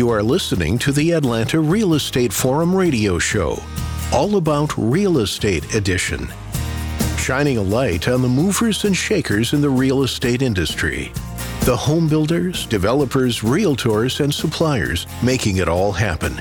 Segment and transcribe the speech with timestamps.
[0.00, 3.62] You are listening to the Atlanta Real Estate Forum radio show,
[4.14, 6.26] all about real estate edition,
[7.18, 11.12] shining a light on the movers and shakers in the real estate industry.
[11.66, 16.40] The home builders, developers, realtors, and suppliers making it all happen.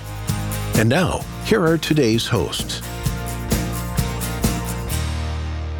[0.76, 2.82] And now, here are today's hosts.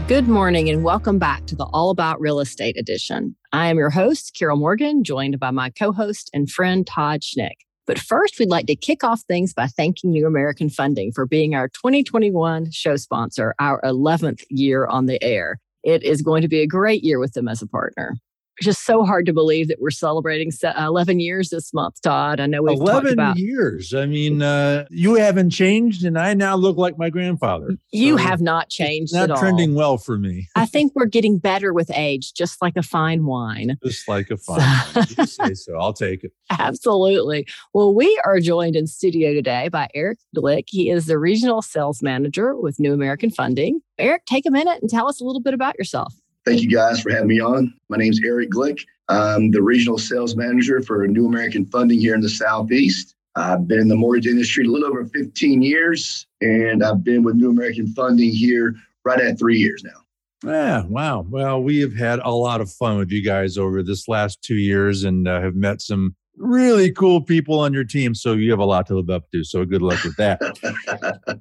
[0.10, 3.38] Good morning and welcome back to the All About Real Estate edition.
[3.54, 7.69] I am your host, Carol Morgan, joined by my co host and friend, Todd Schnick.
[7.90, 11.56] But first, we'd like to kick off things by thanking New American Funding for being
[11.56, 15.60] our 2021 show sponsor, our 11th year on the air.
[15.84, 18.16] It is going to be a great year with them as a partner
[18.62, 22.40] just so hard to believe that we're celebrating 11 years this month, Todd.
[22.40, 23.94] I know we've 11 about- years.
[23.94, 27.78] I mean, uh, you haven't changed, and I now look like my grandfather.
[27.92, 29.78] You so have not changed not trending all.
[29.78, 30.48] well for me.
[30.56, 33.78] I think we're getting better with age, just like a fine wine.
[33.84, 34.60] Just like a fine
[34.96, 35.06] wine.
[35.18, 35.78] You say so.
[35.80, 36.32] I'll take it.
[36.52, 37.48] Absolutely.
[37.74, 40.66] Well, we are joined in studio today by Eric Glick.
[40.68, 43.82] He is the regional sales manager with New American Funding.
[43.98, 46.14] Eric, take a minute and tell us a little bit about yourself.
[46.50, 47.72] Thank you guys for having me on.
[47.90, 48.84] My name is Eric Glick.
[49.08, 53.14] I'm the regional sales manager for New American Funding here in the Southeast.
[53.36, 57.36] I've been in the mortgage industry a little over 15 years, and I've been with
[57.36, 58.74] New American Funding here
[59.06, 60.52] right at three years now.
[60.52, 61.22] Yeah, wow.
[61.30, 64.58] Well, we have had a lot of fun with you guys over this last two
[64.58, 68.16] years and uh, have met some really cool people on your team.
[68.16, 69.44] So you have a lot to live up to.
[69.44, 70.40] So good luck with that.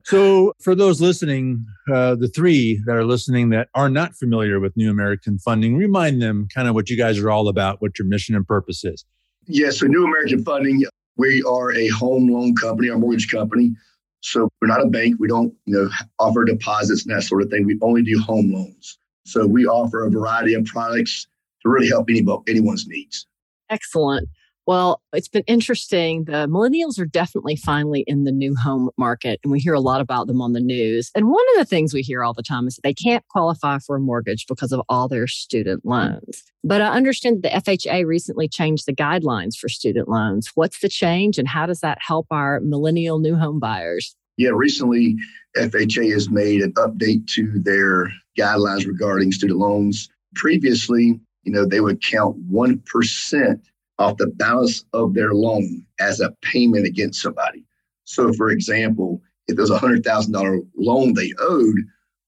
[0.05, 4.77] so for those listening, uh, the three that are listening that are not familiar with
[4.77, 8.07] New American Funding, remind them kind of what you guys are all about, what your
[8.07, 9.05] mission and purpose is.
[9.47, 10.85] Yeah, so New American Funding,
[11.17, 13.73] we are a home loan company, our mortgage company.
[14.21, 15.17] So we're not a bank.
[15.21, 17.65] We don't, you know, offer deposits and that sort of thing.
[17.65, 18.99] We only do home loans.
[19.25, 21.27] So we offer a variety of products
[21.63, 23.27] to really help anybody, anyone's needs.
[23.71, 24.29] Excellent.
[24.69, 26.25] Well, it's been interesting.
[26.25, 30.03] The millennials are definitely finally in the new home market, and we hear a lot
[30.03, 31.11] about them on the news.
[31.15, 33.79] And one of the things we hear all the time is that they can't qualify
[33.79, 36.45] for a mortgage because of all their student loans.
[36.63, 40.51] But I understand that the FHA recently changed the guidelines for student loans.
[40.55, 44.15] What's the change, and how does that help our millennial new home buyers?
[44.37, 45.17] Yeah, recently
[45.57, 50.11] FHA has made an update to their guidelines regarding student loans.
[50.35, 53.61] Previously, you know, they would count 1%
[53.99, 57.65] off the balance of their loan as a payment against somebody.
[58.05, 61.77] So, for example, if there's a $100,000 loan they owed,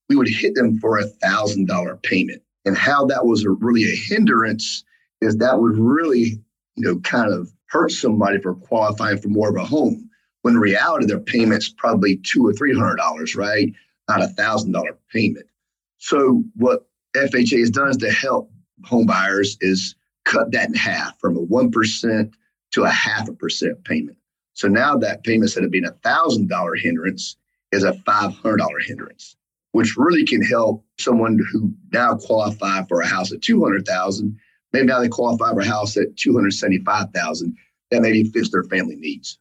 [0.08, 2.42] we would hit them for a $1,000 payment.
[2.64, 4.84] And how that was a, really a hindrance
[5.20, 6.42] is that would really,
[6.76, 10.08] you know, kind of hurt somebody for qualifying for more of a home.
[10.42, 13.72] When in reality, their payment's probably two or three hundred dollars, right?
[14.08, 15.46] Not a thousand dollar payment.
[15.98, 18.50] So what FHA has done is to help
[18.84, 19.94] home buyers is
[20.30, 22.32] cut that in half from a 1%
[22.72, 24.16] to a half a percent payment.
[24.54, 27.36] So now that payment, instead of being a $1,000 hindrance,
[27.72, 29.36] is a $500 hindrance,
[29.72, 34.38] which really can help someone who now qualify for a house at 200,000.
[34.72, 37.56] Maybe now they qualify for a house at 275,000.
[37.90, 39.38] That maybe fits their family needs.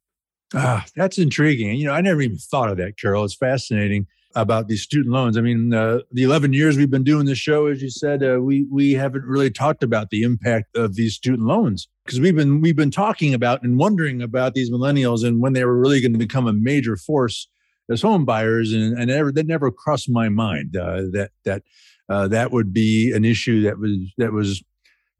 [0.55, 1.75] Ah, that's intriguing.
[1.75, 3.23] You know, I never even thought of that, Carol.
[3.23, 5.37] It's fascinating about these student loans.
[5.37, 8.39] I mean, uh, the 11 years we've been doing this show, as you said, uh,
[8.39, 12.61] we we haven't really talked about the impact of these student loans because we've been
[12.61, 16.13] we've been talking about and wondering about these millennials and when they were really going
[16.13, 17.47] to become a major force
[17.89, 21.63] as home buyers, and and never, that never crossed my mind uh, that that
[22.07, 24.63] uh, that would be an issue that was that was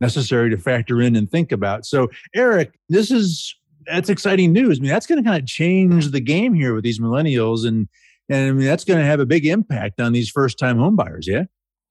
[0.02, 1.86] necessary to factor in and think about.
[1.86, 3.56] So, Eric, this is
[3.86, 4.80] that's exciting news.
[4.80, 7.88] I mean, that's going to kind of change the game here with these millennials and
[8.29, 11.25] and I mean, that's going to have a big impact on these first time homebuyers.
[11.25, 11.45] Yeah.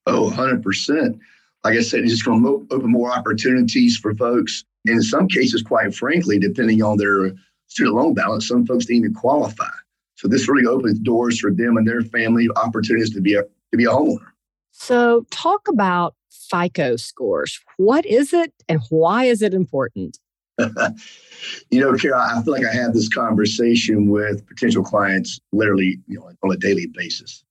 [0.06, 1.18] Oh, 100%.
[1.64, 4.64] Like I said, it's just going to open more opportunities for folks.
[4.84, 7.32] In some cases, quite frankly, depending on their
[7.66, 9.68] student loan balance, some folks didn't even qualify.
[10.14, 13.76] So this really opens doors for them and their family opportunities to be a to
[13.76, 14.32] be a homeowner.
[14.70, 17.60] So talk about FICO scores.
[17.76, 20.18] What is it and why is it important?
[21.70, 26.18] you know, Kara, I feel like I have this conversation with potential clients literally, you
[26.18, 27.44] know, on a daily basis.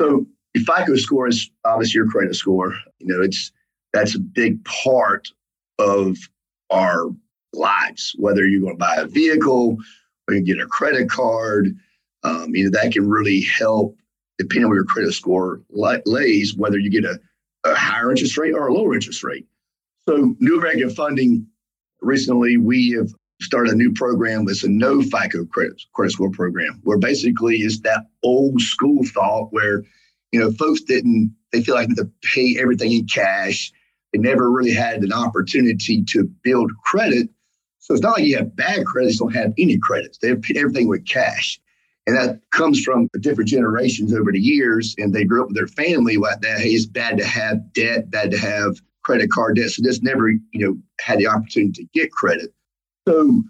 [0.00, 2.74] So your FICO score is obviously your credit score.
[2.98, 3.52] You know, it's
[3.92, 5.28] that's a big part
[5.78, 6.16] of
[6.70, 7.08] our
[7.52, 8.14] lives.
[8.18, 9.78] Whether you're going to buy a vehicle
[10.26, 11.76] or you get a credit card,
[12.22, 13.96] um, you know, that can really help
[14.38, 17.18] depending on where your credit score lays, whether you get a,
[17.64, 19.46] a higher interest rate or a lower interest rate.
[20.08, 21.46] So New American Funding
[22.00, 23.10] recently we have
[23.40, 27.80] started a new program that's a no FICO credit, credit score program, where basically it's
[27.80, 29.84] that old school thought where,
[30.32, 33.72] you know, folks didn't, they feel like they had to pay everything in cash.
[34.12, 37.28] They never really had an opportunity to build credit.
[37.78, 40.18] So it's not like you have bad credits, don't have any credits.
[40.18, 41.60] They have everything with cash.
[42.06, 44.94] And that comes from different generations over the years.
[44.98, 46.60] And they grew up with their family like that.
[46.60, 49.70] Hey, it's bad to have debt, bad to have credit card debt.
[49.70, 52.52] So this never, you know, had the opportunity to get credit.
[53.08, 53.42] So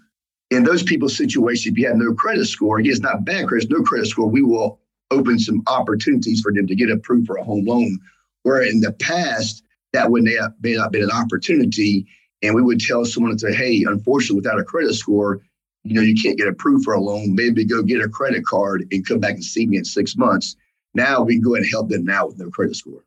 [0.51, 3.69] in those people's situations, if you have no credit score, again, it's not bad credit,
[3.69, 4.79] no credit score, we will
[5.11, 7.99] open some opportunities for them to get approved for a home loan.
[8.43, 9.61] Where in the past,
[9.91, 12.07] that would not may not been an opportunity.
[12.41, 15.41] And we would tell someone to say, hey, unfortunately, without a credit score,
[15.83, 17.35] you know, you can't get approved for a loan.
[17.35, 20.55] Maybe go get a credit card and come back and see me in six months.
[20.93, 23.03] Now we can go and help them now with no credit score.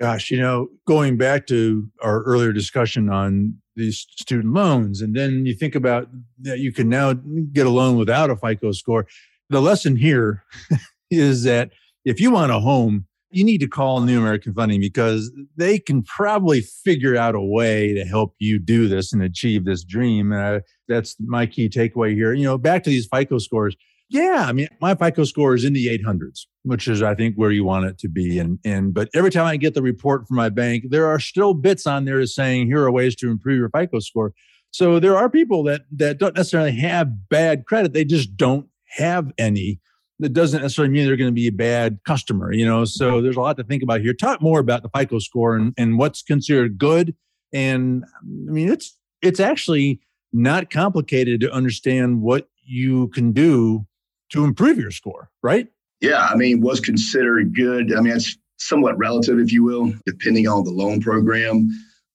[0.00, 5.44] Gosh, you know, going back to our earlier discussion on these student loans, and then
[5.44, 6.08] you think about
[6.40, 9.06] that you can now get a loan without a FICO score.
[9.50, 10.44] The lesson here
[11.10, 11.70] is that
[12.04, 16.02] if you want a home, you need to call New American Funding because they can
[16.02, 20.32] probably figure out a way to help you do this and achieve this dream.
[20.32, 22.32] Uh, that's my key takeaway here.
[22.32, 23.76] You know, back to these FICO scores.
[24.10, 27.50] Yeah, I mean, my FICO score is in the 800s, which is, I think, where
[27.50, 28.38] you want it to be.
[28.38, 31.52] And and but every time I get the report from my bank, there are still
[31.52, 34.32] bits on there saying here are ways to improve your FICO score.
[34.70, 38.66] So there are people that that don't necessarily have bad credit; they just don't
[38.96, 39.80] have any
[40.20, 42.84] that doesn't necessarily mean they're going to be a bad customer, you know.
[42.84, 44.14] So there's a lot to think about here.
[44.14, 47.14] Talk more about the FICO score and, and what's considered good.
[47.52, 50.00] And I mean, it's it's actually
[50.32, 53.86] not complicated to understand what you can do
[54.30, 55.68] to improve your score, right?
[56.00, 57.94] Yeah, I mean, was considered good.
[57.94, 61.68] I mean, it's somewhat relative, if you will, depending on the loan program.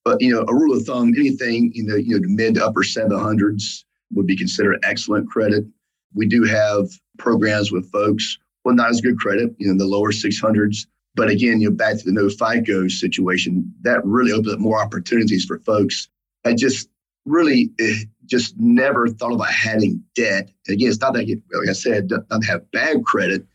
[0.06, 2.84] But you know, a rule of thumb, anything in the you know mid to upper
[2.84, 5.66] seven hundreds would be considered excellent credit.
[6.14, 10.12] We do have programs with folks, well, not as good credit, you know, the lower
[10.12, 10.86] 600s.
[11.16, 14.82] But again, you know, back to the no FICO situation, that really opens up more
[14.82, 16.08] opportunities for folks.
[16.46, 16.90] I just
[17.26, 20.50] really eh, just never thought about having debt.
[20.68, 23.46] Again, it's not that, you, like I said, not have bad credit,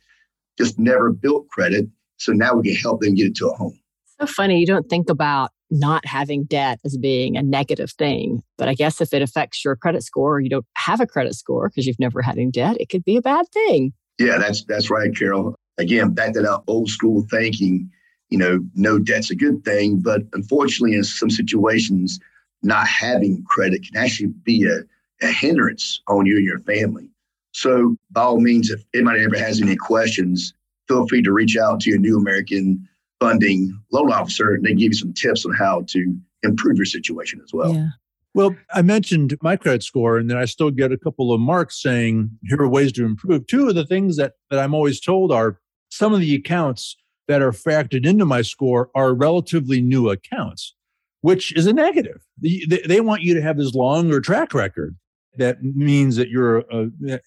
[0.59, 1.87] just never built credit.
[2.17, 3.79] So now we can help them get into a home.
[4.21, 4.59] So funny.
[4.59, 8.43] You don't think about not having debt as being a negative thing.
[8.57, 11.35] But I guess if it affects your credit score or you don't have a credit
[11.35, 13.93] score because you've never had any debt, it could be a bad thing.
[14.19, 15.55] Yeah, that's that's right, Carol.
[15.79, 17.89] Again, back to that old school thinking,
[18.31, 20.01] you know, no debt's a good thing.
[20.01, 22.19] But unfortunately, in some situations,
[22.63, 24.81] not having credit can actually be a,
[25.27, 27.09] a hindrance on you and your family.
[27.53, 30.53] So by all means, if anybody ever has any questions,
[30.87, 32.87] feel free to reach out to your new American
[33.21, 37.41] funding loan officer and they give you some tips on how to improve your situation
[37.43, 37.75] as well.
[37.75, 37.89] Yeah.
[38.35, 41.83] Well, I mentioned my credit score, and then I still get a couple of marks
[41.83, 43.47] saying, here are ways to improve.
[43.47, 45.59] Two of the things that, that I'm always told are
[45.89, 46.97] some of the accounts
[47.27, 50.75] that are factored into my score are relatively new accounts,
[51.21, 52.25] which is a negative.
[52.41, 54.97] They, they want you to have this longer track record
[55.39, 57.21] that means that you're a, a,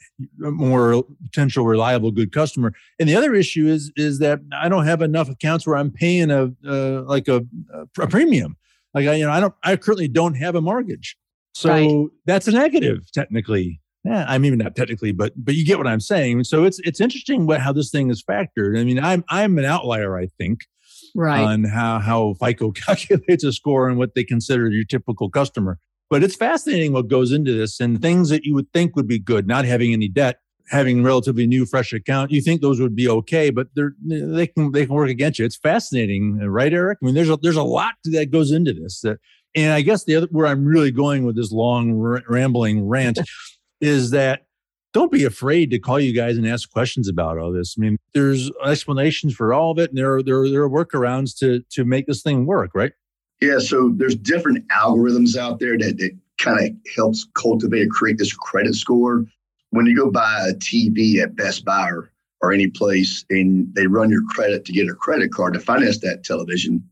[0.51, 2.73] more potential reliable good customer.
[2.99, 6.29] And the other issue is is that i don't have enough accounts where i'm paying
[6.29, 8.57] a uh, like a, a premium.
[8.93, 11.17] Like I, you know i don't i currently don't have a mortgage.
[11.53, 12.07] So right.
[12.25, 13.81] that's a negative technically.
[14.03, 16.43] Yeah i mean not technically but but you get what i'm saying.
[16.43, 18.79] So it's it's interesting what how this thing is factored.
[18.79, 20.61] I mean i'm i'm an outlier i think
[21.15, 25.77] right on how how fico calculates a score and what they consider your typical customer
[26.11, 29.17] but it's fascinating what goes into this and things that you would think would be
[29.17, 30.39] good, not having any debt,
[30.69, 32.31] having relatively new, fresh account.
[32.31, 35.45] You think those would be okay, but they're they can they can work against you.
[35.45, 36.99] It's fascinating, right, Eric?
[37.01, 38.99] I mean, there's a there's a lot that goes into this.
[38.99, 39.19] That,
[39.55, 43.19] and I guess the other where I'm really going with this long r- rambling rant
[43.81, 44.41] is that
[44.93, 47.75] don't be afraid to call you guys and ask questions about all this.
[47.77, 50.69] I mean, there's explanations for all of it, and there are, there are, there are
[50.69, 52.91] workarounds to to make this thing work, right?
[53.41, 58.19] Yeah, so there's different algorithms out there that, that kind of helps cultivate or create
[58.19, 59.25] this credit score.
[59.71, 63.87] When you go buy a TV at Best Buy or, or any place and they
[63.87, 66.83] run your credit to get a credit card to finance that television,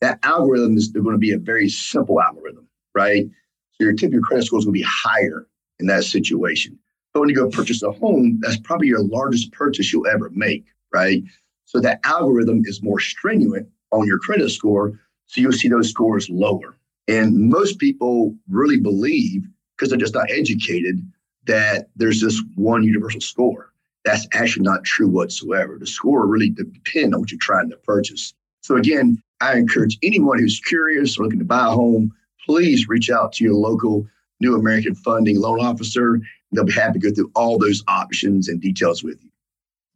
[0.00, 3.26] that algorithm is going to be a very simple algorithm, right?
[3.72, 5.48] So your typical credit score is going to be higher
[5.80, 6.78] in that situation.
[7.20, 11.22] When you go purchase a home, that's probably your largest purchase you'll ever make, right?
[11.64, 16.30] So that algorithm is more stringent on your credit score so you'll see those scores
[16.30, 16.76] lower.
[17.08, 19.46] And most people really believe,
[19.76, 21.00] because they're just not educated,
[21.46, 23.72] that there's this one universal score.
[24.04, 25.78] That's actually not true whatsoever.
[25.78, 28.34] The score really depends on what you're trying to purchase.
[28.62, 32.12] So again, I encourage anyone who's curious or looking to buy a home,
[32.44, 34.06] please reach out to your local
[34.40, 36.20] New American Funding loan officer.
[36.52, 39.30] They'll be happy to go through all those options and details with you.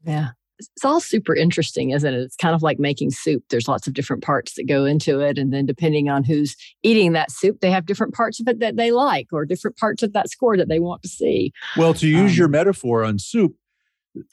[0.05, 0.31] Yeah.
[0.59, 2.19] it's all super interesting, isn't it?
[2.19, 3.45] It's kind of like making soup.
[3.51, 5.39] There's lots of different parts that go into it.
[5.39, 8.77] And then depending on who's eating that soup, they have different parts of it that
[8.77, 11.53] they like or different parts of that score that they want to see.
[11.77, 13.55] Well, to use um, your metaphor on soup,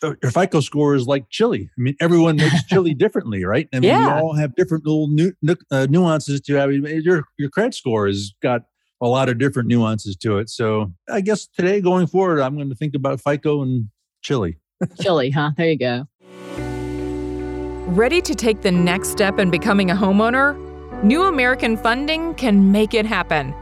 [0.01, 1.69] uh, your FICO score is like chili.
[1.77, 3.67] I mean, everyone makes chili differently, right?
[3.73, 4.15] I mean, yeah.
[4.15, 5.33] we all have different little nu-
[5.71, 6.71] uh, nuances to have.
[6.71, 8.63] Your your credit score has got
[9.01, 10.49] a lot of different nuances to it.
[10.49, 13.89] So I guess today going forward, I'm going to think about FICO and
[14.21, 14.57] chili.
[15.01, 15.51] chili, huh?
[15.57, 16.07] There you go.
[17.87, 20.55] Ready to take the next step in becoming a homeowner?
[21.03, 23.53] New American Funding can make it happen.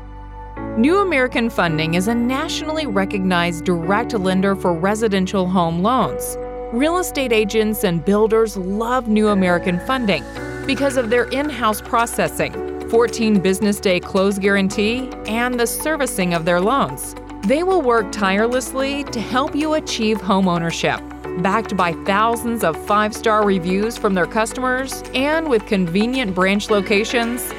[0.78, 6.38] New American Funding is a nationally recognized direct lender for residential home loans.
[6.74, 10.24] Real estate agents and builders love New American Funding
[10.66, 16.46] because of their in house processing, 14 business day close guarantee, and the servicing of
[16.46, 17.16] their loans.
[17.44, 21.02] They will work tirelessly to help you achieve home ownership
[21.42, 27.54] backed by thousands of five star reviews from their customers, and with convenient branch locations,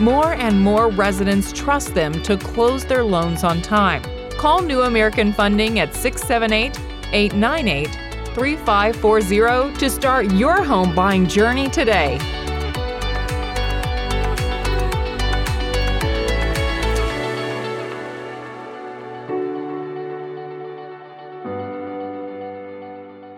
[0.00, 4.02] more and more residents trust them to close their loans on time.
[4.32, 6.78] Call New American Funding at 678
[7.12, 7.88] 898
[8.34, 12.45] 3540 to start your home buying journey today.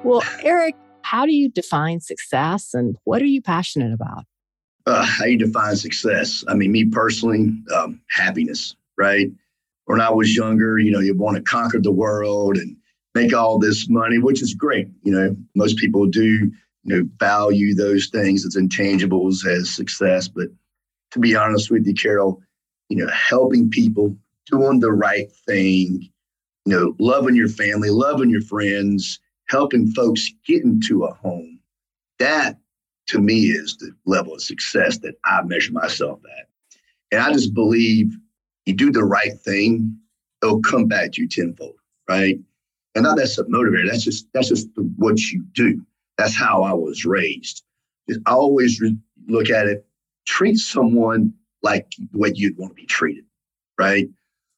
[0.09, 4.25] Well, Eric, how do you define success and what are you passionate about?
[4.87, 6.43] Uh, how you define success?
[6.49, 9.31] I mean, me personally, um, happiness, right?
[9.85, 12.75] When I was younger, you know, you want to conquer the world and
[13.15, 14.89] make all this money, which is great.
[15.03, 16.53] You know, most people do, you
[16.85, 20.27] know, value those things as intangibles as success.
[20.27, 20.49] But
[21.11, 22.41] to be honest with you, Carol,
[22.89, 24.17] you know, helping people,
[24.51, 26.09] doing the right thing,
[26.65, 31.59] you know, loving your family, loving your friends, helping folks get into a home,
[32.19, 32.59] that
[33.09, 36.49] to me is the level of success that I measure myself at.
[37.11, 38.13] And I just believe
[38.67, 39.99] you do the right thing,
[40.43, 41.77] it'll come back to you tenfold,
[42.09, 42.39] right?
[42.95, 43.91] And not that's a motivator.
[43.91, 45.81] That's just that's just what you do.
[46.19, 47.63] That's how I was raised.
[48.27, 48.97] I always re-
[49.29, 49.87] look at it.
[50.27, 53.25] Treat someone like way you'd want to be treated,
[53.79, 54.09] right?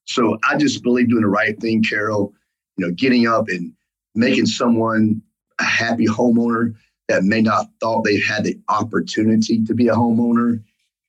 [0.07, 2.33] So I just believe doing the right thing, Carol.
[2.77, 3.73] You know, getting up and
[4.15, 5.23] making someone
[5.59, 6.75] a happy homeowner
[7.09, 10.63] that may not thought they had the opportunity to be a homeowner,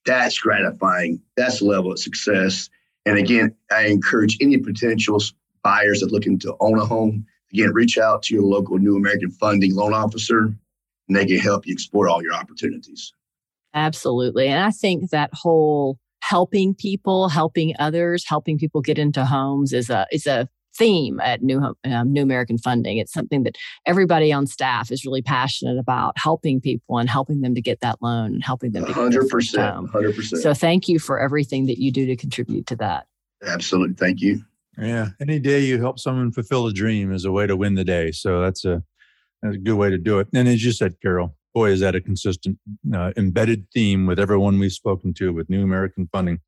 [0.04, 1.22] that's gratifying.
[1.36, 2.68] That's a level of success.
[3.06, 5.20] And again, I encourage any potential
[5.62, 9.30] buyers that looking to own a home, again, reach out to your local New American
[9.30, 10.54] Funding loan officer,
[11.08, 13.12] and they can help you explore all your opportunities.
[13.74, 14.48] Absolutely.
[14.48, 19.90] And I think that whole helping people, helping others, helping people get into homes is
[19.90, 22.98] a is a theme at New um, New American Funding.
[22.98, 27.54] It's something that everybody on staff is really passionate about helping people and helping them
[27.54, 29.88] to get that loan and helping them to 100%, get their first home.
[29.88, 30.38] 100%.
[30.38, 33.06] So thank you for everything that you do to contribute to that.
[33.44, 33.94] Absolutely.
[33.94, 34.42] Thank you.
[34.78, 35.08] Yeah.
[35.20, 38.10] Any day you help someone fulfill a dream is a way to win the day.
[38.12, 38.82] So that's a,
[39.42, 40.28] that's a good way to do it.
[40.32, 42.58] And as you said, Carol, boy, is that a consistent
[42.94, 46.40] uh, embedded theme with everyone we've spoken to with New American Funding.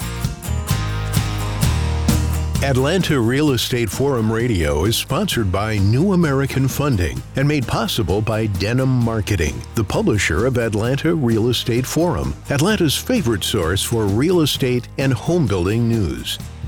[2.62, 8.48] Atlanta Real Estate Forum Radio is sponsored by New American Funding and made possible by
[8.48, 14.89] Denim Marketing, the publisher of Atlanta Real Estate Forum, Atlanta's favorite source for real estate
[14.98, 16.38] and home building news